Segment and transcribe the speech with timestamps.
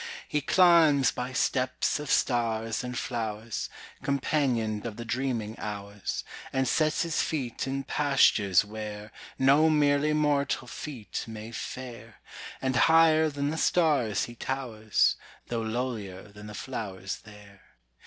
[0.27, 3.69] He climbs by steps of stars and flowers,
[4.01, 10.67] Companioned of the dreaming hours, And sets his feet in pastures where No merely mortal
[10.67, 12.15] feet may fare;
[12.63, 15.17] And higher than the stars he towers
[15.49, 17.61] Though lowlier than the flowers there.